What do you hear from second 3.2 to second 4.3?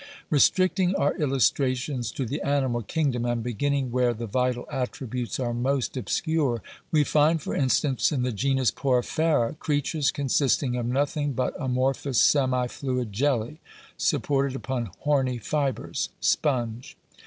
and beginning where the